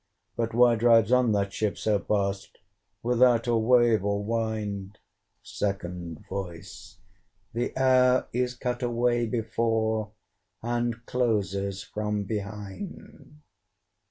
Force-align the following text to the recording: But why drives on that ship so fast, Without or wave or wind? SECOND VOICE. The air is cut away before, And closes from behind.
But 0.35 0.55
why 0.55 0.77
drives 0.77 1.11
on 1.11 1.31
that 1.33 1.53
ship 1.53 1.77
so 1.77 1.99
fast, 1.99 2.57
Without 3.03 3.47
or 3.47 3.61
wave 3.63 4.03
or 4.03 4.23
wind? 4.23 4.97
SECOND 5.43 6.23
VOICE. 6.27 6.97
The 7.53 7.71
air 7.77 8.25
is 8.33 8.55
cut 8.55 8.81
away 8.81 9.27
before, 9.27 10.11
And 10.63 11.05
closes 11.05 11.83
from 11.83 12.23
behind. 12.23 13.41